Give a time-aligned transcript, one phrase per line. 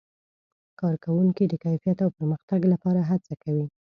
[0.79, 3.65] کارکوونکي د کیفیت او پرمختګ لپاره هڅه کوي.